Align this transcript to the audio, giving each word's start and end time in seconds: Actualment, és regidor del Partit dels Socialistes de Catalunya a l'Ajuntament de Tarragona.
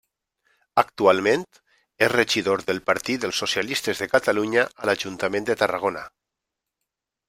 Actualment, 0.81 1.43
és 2.07 2.11
regidor 2.15 2.65
del 2.71 2.81
Partit 2.89 3.23
dels 3.27 3.45
Socialistes 3.45 4.05
de 4.05 4.11
Catalunya 4.17 4.67
a 4.83 4.91
l'Ajuntament 4.93 5.51
de 5.53 5.63
Tarragona. 5.65 6.09